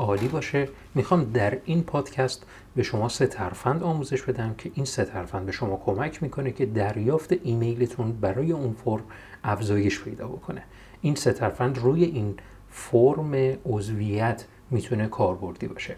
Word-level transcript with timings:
عالی 0.00 0.28
باشه. 0.28 0.68
می‌خوام 0.94 1.24
در 1.24 1.58
این 1.64 1.82
پادکست 1.82 2.46
به 2.76 2.82
شما 2.82 3.08
سه 3.08 3.26
ترفند 3.26 3.82
آموزش 3.82 4.22
بدم 4.22 4.54
که 4.58 4.70
این 4.74 4.84
سه 4.84 5.04
ترفند 5.04 5.46
به 5.46 5.52
شما 5.52 5.76
کمک 5.76 6.22
می‌کنه 6.22 6.52
که 6.52 6.66
دریافت 6.66 7.32
ایمیلتون 7.42 8.12
برای 8.12 8.52
اون 8.52 8.72
فرم 8.84 9.04
افزایش 9.44 10.00
پیدا 10.00 10.28
بکنه. 10.28 10.62
این 11.00 11.14
سه 11.14 11.32
ترفند 11.32 11.78
روی 11.78 12.04
این 12.04 12.34
فرم 12.70 13.34
عضویت 13.66 14.44
می‌تونه 14.70 15.06
کاربردی 15.06 15.66
باشه. 15.66 15.96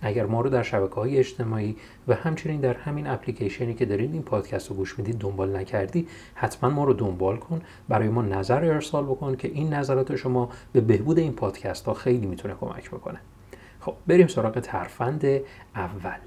اگر 0.00 0.26
ما 0.26 0.40
رو 0.40 0.50
در 0.50 0.62
شبکه 0.62 0.94
های 0.94 1.18
اجتماعی 1.18 1.76
و 2.08 2.14
همچنین 2.14 2.60
در 2.60 2.74
همین 2.74 3.06
اپلیکیشنی 3.06 3.74
که 3.74 3.84
دارین 3.84 4.12
این 4.12 4.22
پادکست 4.22 4.70
رو 4.70 4.76
گوش 4.76 4.98
می‌دید 4.98 5.18
دنبال 5.18 5.56
نکردی 5.56 6.08
حتما 6.34 6.70
ما 6.70 6.84
رو 6.84 6.92
دنبال 6.92 7.36
کن. 7.36 7.62
برای 7.88 8.08
ما 8.08 8.22
نظر 8.22 8.64
ارسال 8.64 9.04
بکن 9.04 9.36
که 9.36 9.48
این 9.48 9.74
نظرات 9.74 10.16
شما 10.16 10.48
به 10.72 10.80
بهبود 10.80 11.18
این 11.18 11.32
پادکست 11.32 11.86
ها 11.86 11.94
خیلی 11.94 12.26
می‌تونه 12.26 12.54
کمک 12.54 12.90
بکنه. 12.90 13.20
خب 13.84 13.94
بریم 14.06 14.26
سراغ 14.26 14.60
ترفند 14.60 15.24
اول. 15.74 16.18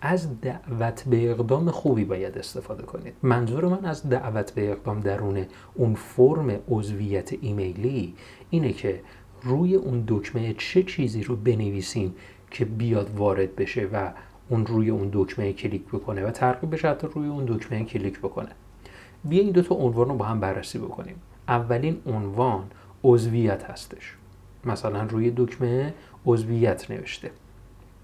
از 0.00 0.40
دعوت 0.40 1.04
به 1.04 1.30
اقدام 1.30 1.70
خوبی 1.70 2.04
باید 2.04 2.38
استفاده 2.38 2.82
کنید. 2.82 3.14
منظور 3.22 3.68
من 3.68 3.84
از 3.84 4.08
دعوت 4.08 4.52
به 4.54 4.70
اقدام 4.70 5.00
درون 5.00 5.46
اون 5.74 5.94
فرم 5.94 6.60
عضویت 6.70 7.32
ایمیلی 7.40 8.14
اینه 8.50 8.72
که 8.72 9.00
روی 9.42 9.74
اون 9.74 10.04
دکمه 10.08 10.54
چه 10.58 10.82
چیزی 10.82 11.22
رو 11.22 11.36
بنویسیم 11.36 12.14
که 12.50 12.64
بیاد 12.64 13.10
وارد 13.16 13.56
بشه 13.56 13.88
و 13.92 14.10
اون 14.48 14.66
روی 14.66 14.90
اون 14.90 15.10
دکمه 15.12 15.52
کلیک 15.52 15.82
بکنه 15.82 16.26
و 16.26 16.30
ترغیب 16.30 16.74
بشه 16.74 16.88
حتی 16.88 17.08
روی 17.14 17.28
اون 17.28 17.44
دکمه 17.44 17.84
کلیک 17.84 18.18
بکنه. 18.18 18.50
بیا 19.24 19.42
این 19.42 19.52
دو 19.52 19.62
تا 19.62 19.74
عنوان 19.74 20.08
رو 20.08 20.14
با 20.14 20.24
هم 20.24 20.40
بررسی 20.40 20.78
بکنیم. 20.78 21.16
اولین 21.48 22.02
عنوان 22.06 22.64
عضویت 23.04 23.64
هستش. 23.64 24.16
مثلا 24.64 25.02
روی 25.02 25.32
دکمه 25.36 25.94
عضویت 26.26 26.90
نوشته. 26.90 27.30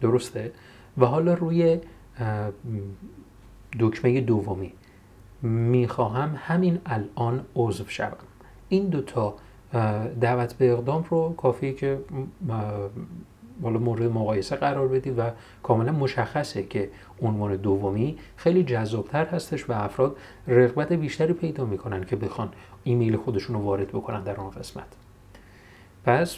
درسته؟ 0.00 0.52
و 0.98 1.06
حالا 1.06 1.34
روی 1.34 1.80
دکمه 3.78 4.20
دومی 4.20 4.72
می‌خواهم 5.42 6.34
همین 6.36 6.78
الان 6.86 7.44
عضو 7.56 7.84
شوم. 7.88 8.16
این 8.68 8.86
دوتا 8.88 9.34
دعوت 10.20 10.54
به 10.54 10.72
اقدام 10.72 11.04
رو 11.10 11.34
کافیه 11.36 11.72
که 11.72 11.98
حالا 13.62 13.78
مورد 13.78 14.02
مقایسه 14.02 14.56
قرار 14.56 14.88
بدید 14.88 15.18
و 15.18 15.30
کاملا 15.62 15.92
مشخصه 15.92 16.62
که 16.62 16.90
عنوان 17.22 17.56
دومی 17.56 18.18
خیلی 18.36 18.64
جذابتر 18.64 19.26
هستش 19.26 19.70
و 19.70 19.72
افراد 19.72 20.16
رغبت 20.48 20.92
بیشتری 20.92 21.32
پیدا 21.32 21.64
می‌کنن 21.64 22.04
که 22.04 22.16
بخوان 22.16 22.48
ایمیل 22.84 23.16
خودشون 23.16 23.56
رو 23.56 23.62
وارد 23.62 23.88
بکنن 23.88 24.22
در 24.22 24.36
آن 24.36 24.50
قسمت. 24.50 24.86
پس 26.04 26.36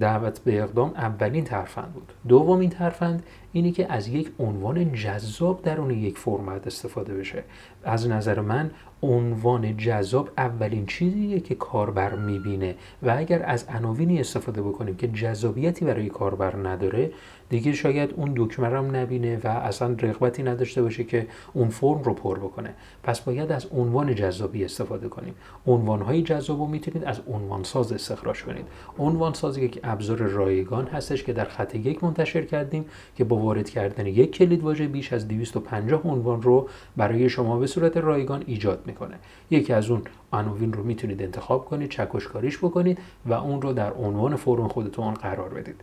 دعوت 0.00 0.38
به 0.38 0.62
اقدام 0.62 0.90
اولین 0.90 1.44
ترفند 1.44 1.92
بود. 1.92 2.12
دومین 2.28 2.70
ترفند 2.70 3.22
اینی 3.52 3.72
که 3.72 3.92
از 3.92 4.08
یک 4.08 4.32
عنوان 4.38 4.92
جذاب 4.92 5.62
درون 5.62 5.90
یک 5.90 6.18
فرمت 6.18 6.66
استفاده 6.66 7.14
بشه. 7.14 7.44
از 7.84 8.08
نظر 8.08 8.40
من 8.40 8.70
عنوان 9.02 9.76
جذاب 9.76 10.30
اولین 10.38 10.86
چیزیه 10.86 11.40
که 11.40 11.54
کاربر 11.54 12.14
می‌بینه 12.14 12.74
و 13.02 13.14
اگر 13.18 13.42
از 13.46 13.64
عناوینی 13.68 14.20
استفاده 14.20 14.62
بکنیم 14.62 14.96
که 14.96 15.08
جذابیتی 15.08 15.84
برای 15.84 16.08
کاربر 16.08 16.56
نداره 16.56 17.10
دیگه 17.50 17.72
شاید 17.72 18.14
اون 18.16 18.32
دکمه 18.36 18.66
هم 18.66 18.96
نبینه 18.96 19.40
و 19.44 19.48
اصلا 19.48 19.96
رغبتی 20.00 20.42
نداشته 20.42 20.82
باشه 20.82 21.04
که 21.04 21.26
اون 21.52 21.68
فرم 21.68 22.02
رو 22.02 22.14
پر 22.14 22.38
بکنه. 22.38 22.74
پس 23.02 23.20
باید 23.20 23.52
از 23.52 23.66
عنوان 23.66 24.14
جذابی 24.14 24.64
استفاده 24.64 25.08
کنیم. 25.08 25.34
عنوان 25.66 26.02
های 26.02 26.22
جذاب 26.22 26.58
رو 26.58 26.66
می‌تونید 26.66 27.04
از 27.04 27.20
عنوان 27.32 27.62
ساز 27.62 27.92
استخراج 27.92 28.42
کنید. 28.42 28.66
عنوان 28.98 29.32
ساز 29.32 29.58
یک 29.58 29.80
ابزار 29.84 30.18
رایگان 30.18 30.86
هستش 30.86 31.24
که 31.24 31.32
در 31.32 31.44
خط 31.44 31.74
یک 31.74 32.04
منتشر 32.04 32.42
کردیم 32.42 32.84
که 33.16 33.24
با 33.24 33.36
وارد 33.36 33.70
کردن 33.70 34.06
یک 34.06 34.30
کلید 34.30 34.62
واژه 34.62 34.88
بیش 34.88 35.12
از 35.12 35.28
250 35.28 36.00
عنوان 36.04 36.42
رو 36.42 36.68
برای 36.96 37.28
شما 37.28 37.58
به 37.58 37.66
صورت 37.66 37.96
رایگان 37.96 38.44
ایجاد 38.46 38.89
می‌کنه. 38.90 39.16
یکی 39.50 39.72
از 39.72 39.90
اون 39.90 40.02
عناوین 40.32 40.72
رو 40.72 40.82
می‌تونید 40.82 41.22
انتخاب 41.22 41.64
کنید 41.64 41.90
چکشکاریش 41.90 42.58
بکنید 42.58 42.98
و 43.26 43.32
اون 43.32 43.62
رو 43.62 43.72
در 43.72 43.92
عنوان 43.92 44.36
فرم 44.36 44.68
خودتون 44.68 45.14
قرار 45.14 45.48
بدید. 45.48 45.80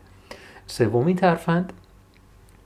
سومین 0.68 1.16
ترفند 1.16 1.74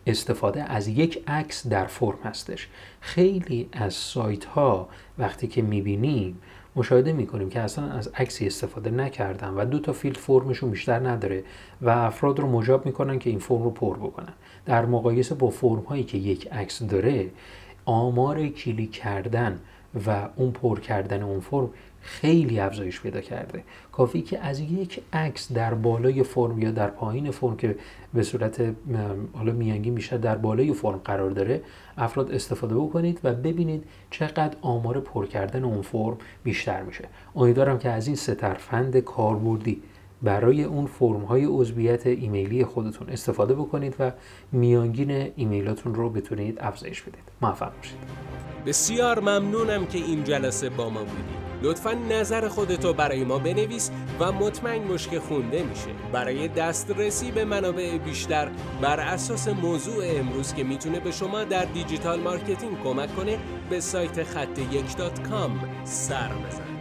استفاده 0.08 0.64
از 0.64 0.88
یک 0.88 1.24
عکس 1.28 1.68
در 1.68 1.86
فرم 1.86 2.20
هستش. 2.24 2.68
خیلی 3.02 3.70
از 3.72 3.94
سایت 3.94 4.46
ها 4.46 4.90
وقتی 5.18 5.48
که 5.48 5.62
می‌بینیم 5.62 6.42
مشاهده 6.76 7.14
می‌کنیم 7.14 7.50
که 7.50 7.60
اصلا 7.60 7.86
از 7.86 8.08
عکسی 8.08 8.48
استفاده 8.48 8.92
نکردن 8.92 9.50
و 9.50 9.66
دو 9.66 9.80
تا 9.80 9.94
field 9.94 10.18
فرمشون 10.18 10.72
بیشتر 10.72 11.10
نداره 11.10 11.44
و 11.82 11.90
افراد 11.90 12.40
رو 12.40 12.48
مجاب 12.48 12.86
می‌کنن 12.86 13.20
که 13.20 13.30
این 13.30 13.40
فرم 13.40 13.64
رو 13.64 13.72
پر 13.72 13.98
بکنن. 13.98 14.34
در 14.66 14.86
مقایسه 14.86 15.36
با 15.36 15.50
فرم 15.50 15.84
هایی 15.90 16.04
که 16.04 16.18
یک 16.18 16.48
عکس 16.52 16.84
داره 16.84 17.30
آمار 17.86 18.48
کلیک 18.48 18.92
کردن 18.92 19.60
و 20.08 20.30
اون 20.36 20.52
پر 20.52 20.80
کردن 20.80 21.24
اون 21.24 21.40
فرم 21.40 21.70
خیلی 22.02 22.60
افزایش 22.60 23.02
پیدا 23.02 23.22
کرده. 23.22 23.64
کافی 23.92 24.22
که 24.22 24.40
از 24.40 24.60
یک 24.60 25.02
عکس 25.14 25.52
در 25.52 25.74
بالای 25.74 26.24
فرم 26.24 26.60
یا 26.60 26.72
در 26.72 26.88
پایین 26.88 27.32
فرم 27.32 27.58
که 27.58 27.76
به 28.14 28.24
صورت 28.24 28.62
حالا 29.34 29.52
میانگی 29.54 29.90
میشه 29.90 30.18
در 30.18 30.36
بالای 30.36 30.74
فرم 30.74 31.02
قرار 31.06 31.30
داره 31.30 31.62
افراد 31.98 32.32
استفاده 32.32 32.76
بکنید 32.76 33.20
و 33.24 33.34
ببینید 33.34 33.84
چقدر 34.10 34.56
آمار 34.62 35.00
پر 35.00 35.26
کردن 35.26 35.64
اون 35.64 35.82
فرم 35.82 36.18
بیشتر 36.44 36.84
میشه. 36.84 37.06
امیدوارم 37.36 37.80
که 37.80 37.90
از 37.90 38.08
این 38.08 38.16
سه 38.16 38.36
ترفند 38.36 39.00
کاربردی 39.00 39.82
برای 40.22 40.64
اون 40.64 40.86
فرم 40.86 41.22
های 41.22 41.46
عضویت 41.46 42.08
ایمیلی 42.08 42.66
خودتون 42.66 43.10
استفاده 43.10 43.54
بکنید 43.54 43.96
و 44.00 44.12
میانگین 44.52 45.32
ایمیلاتون 45.36 45.96
رو 45.96 46.10
بتونید 46.10 46.58
افزایش 46.60 47.02
بدید. 47.02 47.24
موفق 47.42 47.76
باشید. 47.78 47.98
بسیار 48.66 49.20
ممنونم 49.20 49.86
که 49.86 49.98
این 49.98 50.24
جلسه 50.24 50.70
با 50.70 50.90
ما 50.90 51.00
بودید. 51.00 51.42
لطفا 51.62 51.92
نظر 51.92 52.48
خودتو 52.48 52.94
برای 52.94 53.24
ما 53.24 53.40
بنویس 53.40 53.92
و 54.20 54.32
مطمئن 54.32 54.88
باش 54.88 55.08
که 55.08 55.20
خونده 55.20 55.64
میشه. 55.64 55.88
برای 56.14 56.48
دسترسی 56.48 57.32
به 57.32 57.46
منابع 57.46 57.98
بیشتر 57.98 58.52
بر 58.82 59.00
اساس 59.00 59.48
موضوع 59.48 60.04
امروز 60.08 60.54
که 60.54 60.64
می‌تونه 60.64 61.00
به 61.00 61.12
شما 61.12 61.44
در 61.44 61.66
digital 61.66 62.20
marketing 62.20 62.82
کمک 62.84 63.16
کنه 63.16 63.38
به 63.70 63.80
سایت 63.80 64.24
خط 64.24 64.60
یک 64.72 64.86
سر 65.84 66.30
بزن 66.30 66.81